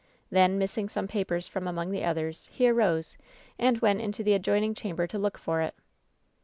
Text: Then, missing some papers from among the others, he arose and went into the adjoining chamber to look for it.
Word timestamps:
Then, 0.31 0.57
missing 0.57 0.89
some 0.89 1.07
papers 1.07 1.47
from 1.47 1.67
among 1.67 1.91
the 1.91 2.03
others, 2.03 2.47
he 2.51 2.67
arose 2.67 3.19
and 3.59 3.77
went 3.81 4.01
into 4.01 4.23
the 4.23 4.33
adjoining 4.33 4.73
chamber 4.73 5.05
to 5.05 5.19
look 5.19 5.37
for 5.37 5.61
it. 5.61 5.75